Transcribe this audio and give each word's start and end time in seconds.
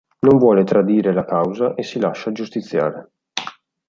Non 0.23 0.39
vuole 0.39 0.63
tradire 0.63 1.13
la 1.13 1.25
causa 1.25 1.75
e 1.75 1.83
si 1.83 1.99
lascia 1.99 2.31
giustiziare. 2.31 3.11